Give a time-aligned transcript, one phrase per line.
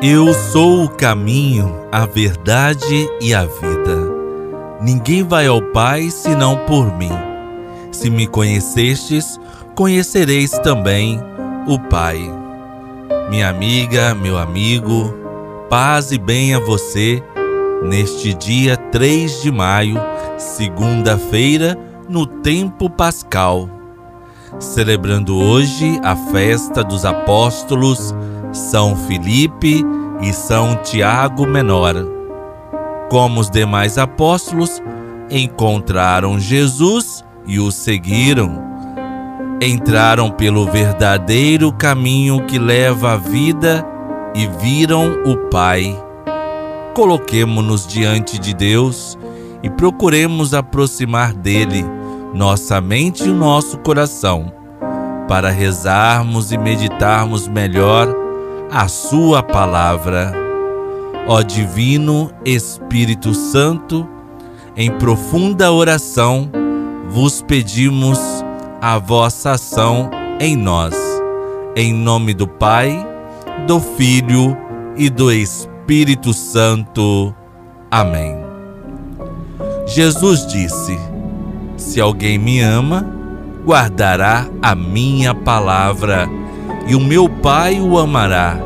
[0.00, 3.96] Eu sou o caminho, a verdade e a vida.
[4.80, 7.10] Ninguém vai ao Pai senão por mim.
[7.90, 9.40] Se me conhecestes,
[9.74, 11.20] conhecereis também
[11.66, 12.20] o Pai.
[13.28, 15.12] Minha amiga, meu amigo,
[15.68, 17.20] paz e bem a você
[17.82, 19.96] neste dia 3 de maio,
[20.36, 21.76] segunda-feira,
[22.08, 23.68] no tempo pascal.
[24.60, 28.14] Celebrando hoje a festa dos apóstolos
[28.52, 29.84] São Filipe
[30.20, 31.94] e São Tiago Menor.
[33.10, 34.82] Como os demais apóstolos,
[35.30, 38.66] encontraram Jesus e o seguiram.
[39.60, 43.84] Entraram pelo verdadeiro caminho que leva à vida
[44.34, 45.96] e viram o Pai.
[46.94, 49.18] Coloquemo-nos diante de Deus
[49.62, 51.84] e procuremos aproximar dele
[52.34, 54.52] nossa mente e o nosso coração,
[55.26, 58.27] para rezarmos e meditarmos melhor
[58.70, 60.32] a Sua palavra.
[61.26, 64.08] Ó Divino Espírito Santo,
[64.76, 66.50] em profunda oração,
[67.08, 68.18] vos pedimos
[68.80, 70.10] a vossa ação
[70.40, 70.94] em nós.
[71.76, 73.06] Em nome do Pai,
[73.66, 74.56] do Filho
[74.96, 77.34] e do Espírito Santo.
[77.90, 78.36] Amém.
[79.86, 80.98] Jesus disse:
[81.76, 83.06] Se alguém me ama,
[83.64, 86.28] guardará a minha palavra,
[86.88, 88.58] e o meu Pai o amará,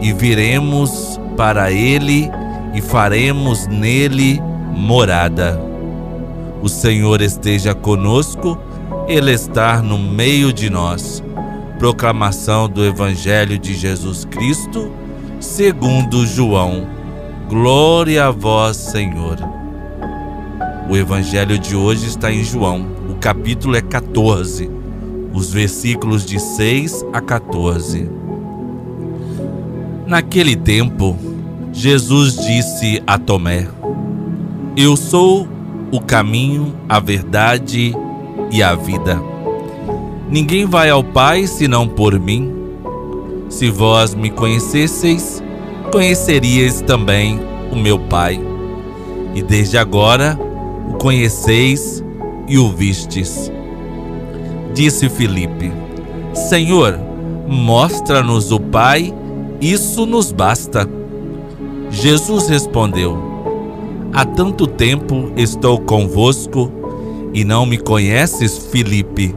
[0.00, 2.30] e viremos para ele
[2.74, 4.40] e faremos nele
[4.76, 5.60] morada.
[6.60, 8.58] O Senhor esteja conosco,
[9.06, 11.22] Ele está no meio de nós.
[11.78, 14.90] Proclamação do Evangelho de Jesus Cristo,
[15.38, 16.86] segundo João.
[17.48, 19.36] Glória a vós, Senhor.
[20.88, 24.70] O Evangelho de hoje está em João, o capítulo é 14,
[25.34, 28.08] os versículos de 6 a 14.
[30.06, 31.16] Naquele tempo,
[31.72, 33.66] Jesus disse a Tomé:
[34.76, 35.48] Eu sou
[35.90, 37.94] o caminho, a verdade
[38.50, 39.20] e a vida.
[40.30, 42.52] Ninguém vai ao Pai senão por mim.
[43.48, 45.42] Se vós me conhecesseis,
[45.90, 47.40] conheceríeis também
[47.72, 48.40] o meu Pai.
[49.34, 50.38] E desde agora
[50.88, 52.04] o conheceis
[52.48, 53.50] e o vistes.
[54.74, 55.70] Disse Filipe:
[56.34, 56.98] Senhor,
[57.46, 59.14] mostra-nos o Pai,
[59.60, 60.88] isso nos basta.
[61.90, 63.16] Jesus respondeu:
[64.12, 66.72] Há tanto tempo estou convosco
[67.32, 69.34] e não me conheces, Filipe.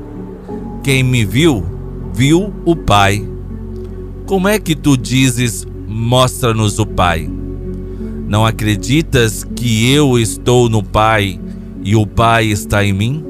[0.84, 1.64] Quem me viu,
[2.14, 3.24] viu o Pai.
[4.26, 7.30] Como é que tu dizes, mostra-nos o Pai?
[8.28, 11.40] Não acreditas que eu estou no Pai
[11.84, 13.27] e o Pai está em mim?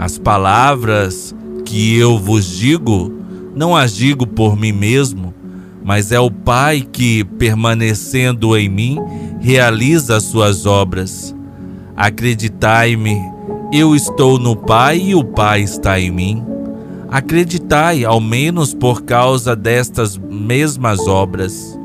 [0.00, 3.12] As palavras que eu vos digo,
[3.56, 5.34] não as digo por mim mesmo,
[5.84, 9.00] mas é o Pai que, permanecendo em mim,
[9.40, 11.34] realiza as suas obras.
[11.96, 13.20] Acreditai-me,
[13.72, 16.44] eu estou no Pai e o Pai está em mim.
[17.10, 21.76] Acreditai, ao menos por causa destas mesmas obras.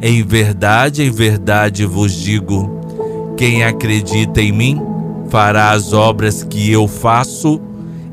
[0.00, 2.70] Em verdade, em verdade vos digo:
[3.36, 4.91] quem acredita em mim,
[5.32, 7.60] fará as obras que eu faço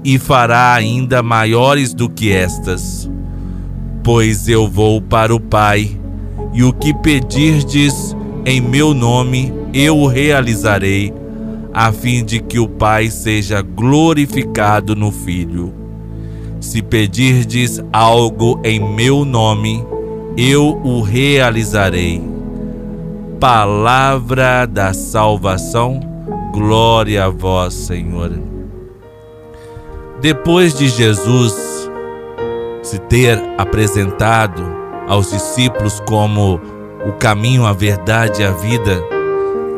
[0.03, 3.09] e fará ainda maiores do que estas
[4.12, 5.96] pois eu vou para o Pai,
[6.52, 11.13] e o que pedirdes em meu nome eu o realizarei,
[11.72, 15.72] a fim de que o Pai seja glorificado no Filho.
[16.59, 19.85] Se pedirdes algo em meu nome,
[20.35, 22.19] eu o realizarei.
[23.40, 26.00] Palavra da salvação,
[26.52, 28.32] glória a vós, Senhor.
[30.22, 31.54] Depois de Jesus
[32.84, 34.64] se ter apresentado
[35.08, 36.59] aos discípulos como
[37.06, 39.02] o caminho, a verdade e a vida,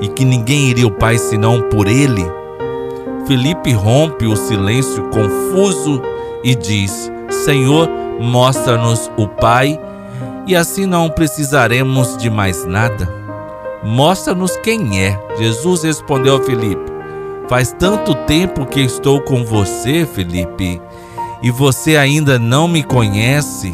[0.01, 2.25] e que ninguém iria ao Pai senão por ele,
[3.27, 6.01] Felipe rompe o silêncio confuso
[6.43, 7.89] e diz: Senhor,
[8.19, 9.79] mostra-nos o Pai,
[10.47, 13.20] e assim não precisaremos de mais nada.
[13.83, 15.19] Mostra-nos quem é.
[15.37, 16.91] Jesus respondeu a Felipe:
[17.47, 20.81] Faz tanto tempo que estou com você, Felipe,
[21.41, 23.73] e você ainda não me conhece,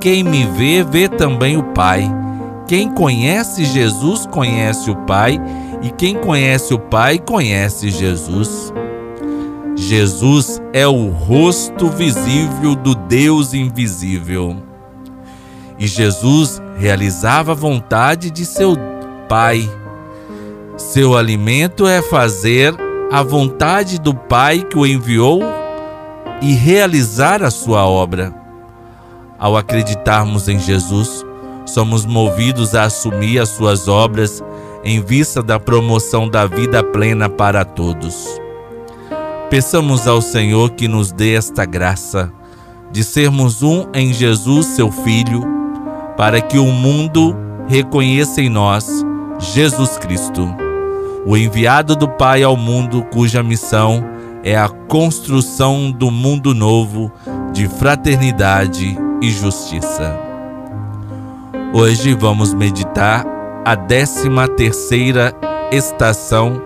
[0.00, 2.10] quem me vê, vê também o Pai.
[2.66, 5.38] Quem conhece Jesus, conhece o Pai,
[5.82, 8.72] e quem conhece o Pai, conhece Jesus.
[9.76, 14.56] Jesus é o rosto visível do Deus invisível.
[15.78, 18.76] E Jesus realizava a vontade de seu
[19.28, 19.70] Pai.
[20.76, 22.74] Seu alimento é fazer
[23.10, 25.40] a vontade do Pai que o enviou
[26.40, 28.34] e realizar a sua obra.
[29.38, 31.24] Ao acreditarmos em Jesus,
[31.66, 34.42] somos movidos a assumir as suas obras
[34.82, 38.40] em vista da promoção da vida plena para todos.
[39.48, 42.32] Peçamos ao Senhor que nos dê esta graça
[42.90, 45.44] de sermos um em Jesus, seu Filho,
[46.16, 47.36] para que o mundo
[47.66, 49.04] reconheça em nós
[49.54, 50.52] Jesus Cristo,
[51.24, 54.04] o enviado do Pai ao mundo, cuja missão
[54.42, 57.12] é a construção do mundo novo
[57.52, 60.18] de fraternidade e justiça.
[61.72, 63.24] Hoje vamos meditar
[63.64, 65.32] a 13 terceira
[65.70, 66.60] estação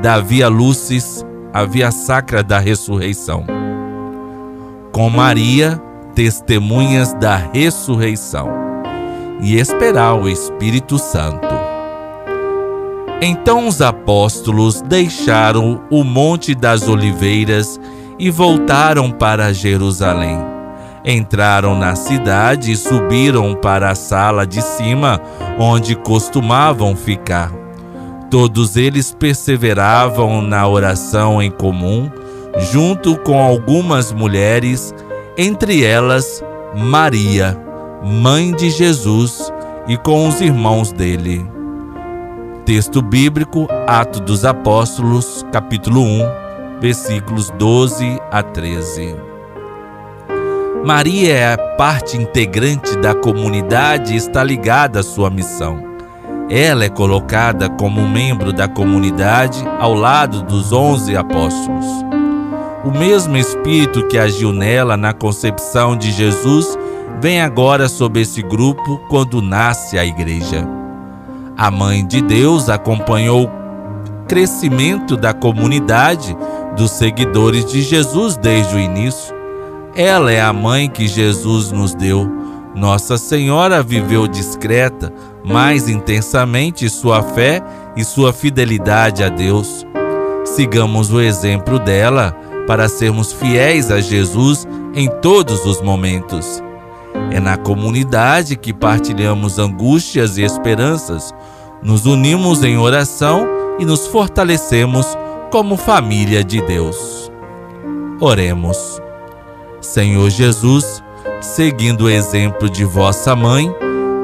[0.00, 3.44] da Via Lucis, a Via Sacra da Ressurreição.
[4.90, 5.78] Com Maria,
[6.14, 8.48] testemunhas da ressurreição
[9.42, 11.61] e esperar o Espírito Santo.
[13.22, 17.80] Então os apóstolos deixaram o Monte das Oliveiras
[18.18, 20.52] e voltaram para Jerusalém
[21.04, 25.20] entraram na cidade e subiram para a sala de cima,
[25.58, 27.52] onde costumavam ficar.
[28.30, 32.10] Todos eles perseveravam na oração em comum,
[32.70, 34.94] junto com algumas mulheres,
[35.36, 36.42] entre elas
[36.74, 37.58] Maria,
[38.02, 39.52] mãe de Jesus,
[39.86, 41.44] e com os irmãos dele.
[42.64, 49.16] Texto bíblico, Atos dos Apóstolos, capítulo 1, versículos 12 a 13.
[50.84, 55.82] Maria é parte integrante da comunidade e está ligada à sua missão.
[56.48, 61.86] Ela é colocada como membro da comunidade ao lado dos onze apóstolos.
[62.84, 66.78] O mesmo Espírito que agiu nela na concepção de Jesus
[67.20, 70.81] vem agora sobre esse grupo quando nasce a igreja.
[71.62, 76.36] A Mãe de Deus acompanhou o crescimento da comunidade
[76.76, 79.42] dos seguidores de Jesus desde o início
[79.94, 82.26] ela é a mãe que Jesus nos deu.
[82.74, 85.12] Nossa Senhora viveu discreta,
[85.44, 87.62] mais intensamente sua fé
[87.94, 89.86] e sua fidelidade a Deus.
[90.46, 92.34] Sigamos o exemplo dela
[92.66, 96.62] para sermos fiéis a Jesus em todos os momentos.
[97.32, 101.32] É na comunidade que partilhamos angústias e esperanças,
[101.82, 103.48] nos unimos em oração
[103.78, 105.06] e nos fortalecemos
[105.50, 107.32] como família de Deus.
[108.20, 109.00] Oremos.
[109.80, 111.02] Senhor Jesus,
[111.40, 113.74] seguindo o exemplo de vossa mãe,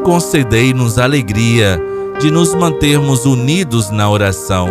[0.04, 1.80] concedei-nos alegria
[2.20, 4.68] de nos mantermos unidos na oração,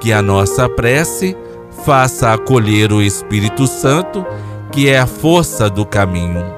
[0.00, 1.36] que a nossa prece
[1.84, 4.24] faça acolher o Espírito Santo,
[4.72, 6.57] que é a força do caminho.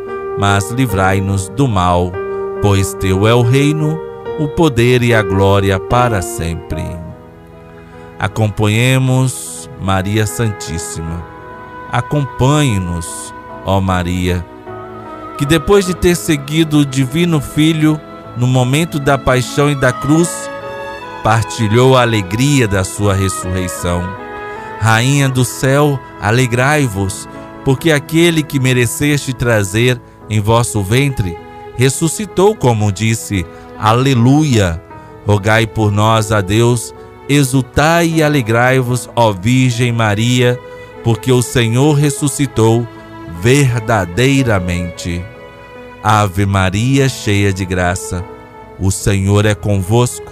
[0.41, 2.11] mas livrai-nos do mal,
[2.63, 3.95] pois teu é o reino,
[4.39, 6.83] o poder e a glória para sempre.
[8.17, 11.23] Acompanhemos Maria Santíssima.
[11.91, 13.31] Acompanhe-nos
[13.67, 14.43] ó Maria,
[15.37, 18.01] que depois de ter seguido o Divino Filho
[18.35, 20.49] no momento da paixão e da cruz,
[21.23, 24.01] partilhou a alegria da sua ressurreição.
[24.79, 27.29] Rainha do céu, alegrai-vos,
[27.63, 30.01] porque aquele que mereceste trazer
[30.31, 31.37] em vosso ventre
[31.75, 33.45] ressuscitou, como disse,
[33.77, 34.81] Aleluia.
[35.25, 36.95] Rogai por nós a Deus,
[37.29, 40.59] exultai e alegrai-vos, ó Virgem Maria,
[41.03, 42.87] porque o Senhor ressuscitou
[43.39, 45.23] verdadeiramente.
[46.03, 48.23] Ave Maria, cheia de graça,
[48.79, 50.31] o Senhor é convosco.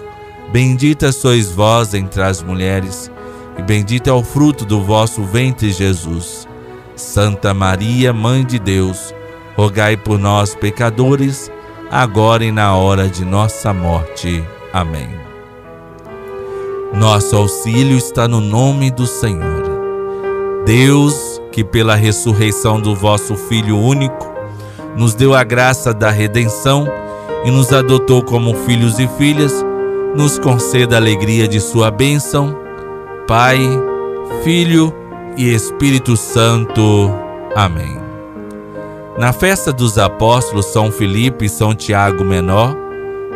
[0.52, 3.10] Bendita sois vós entre as mulheres,
[3.56, 6.48] e bendito é o fruto do vosso ventre, Jesus.
[6.96, 9.14] Santa Maria, Mãe de Deus,
[9.56, 11.50] rogai por nós, pecadores,
[11.90, 14.44] agora e na hora de nossa morte.
[14.72, 15.08] Amém.
[16.94, 19.70] Nosso auxílio está no nome do Senhor.
[20.64, 24.30] Deus que pela ressurreição do vosso Filho único
[24.96, 26.86] nos deu a graça da redenção
[27.44, 29.64] e nos adotou como filhos e filhas,
[30.14, 32.56] nos conceda a alegria de sua bênção.
[33.26, 33.58] Pai,
[34.42, 34.92] Filho
[35.36, 37.10] e Espírito Santo.
[37.54, 37.99] Amém.
[39.18, 42.76] Na festa dos apóstolos São Filipe e São Tiago Menor,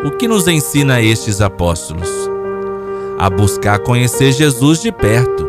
[0.04, 2.08] o que nos ensina estes apóstolos?
[3.18, 5.48] A buscar conhecer Jesus de perto,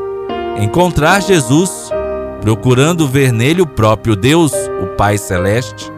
[0.60, 1.90] encontrar Jesus
[2.42, 4.52] procurando ver nele o próprio Deus,
[4.84, 5.92] o Pai Celeste.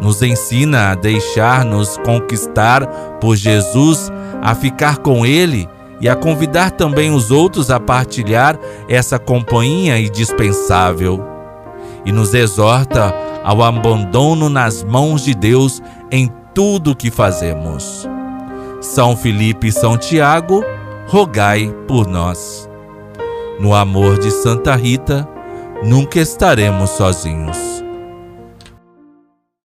[0.00, 2.86] nos ensina a deixar-nos conquistar
[3.20, 4.10] por Jesus,
[4.42, 5.68] a ficar com Ele
[6.00, 11.22] e a convidar também os outros a partilhar essa companhia indispensável.
[12.04, 13.14] E nos exorta
[13.44, 18.08] ao abandono nas mãos de Deus em tudo o que fazemos.
[18.80, 20.64] São Felipe e São Tiago,
[21.06, 22.68] rogai por nós.
[23.60, 25.28] No amor de Santa Rita,
[25.82, 27.69] nunca estaremos sozinhos.